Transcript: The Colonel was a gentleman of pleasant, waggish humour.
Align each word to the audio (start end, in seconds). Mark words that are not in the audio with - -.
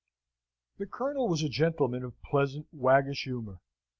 The 0.79 0.87
Colonel 0.87 1.27
was 1.29 1.43
a 1.43 1.47
gentleman 1.47 2.03
of 2.03 2.19
pleasant, 2.23 2.65
waggish 2.73 3.25
humour. 3.25 3.59